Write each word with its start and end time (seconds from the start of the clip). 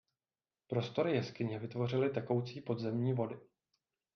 Prostory 0.67 1.13
jeskyně 1.15 1.59
vytvořily 1.59 2.09
tekoucí 2.09 2.61
podzemní 2.61 3.13
vody. 3.13 3.39